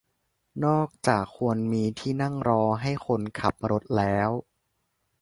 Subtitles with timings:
[0.65, 4.29] นอกจากควรมีที่นั่งรอให้คนขับรถแล้ว